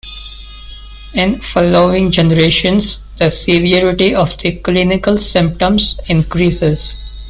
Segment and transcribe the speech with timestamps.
[1.13, 6.97] In following generations, the severity of the clinical symptoms increases.